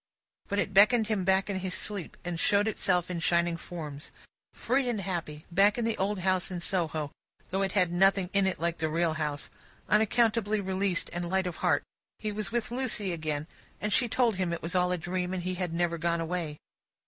[0.47, 4.11] But, it beckoned him back in his sleep, and showed itself in shining forms.
[4.51, 7.11] Free and happy, back in the old house in Soho
[7.51, 9.51] (though it had nothing in it like the real house),
[9.87, 11.83] unaccountably released and light of heart,
[12.17, 13.45] he was with Lucie again,
[13.79, 16.57] and she told him it was all a dream, and he had never gone away.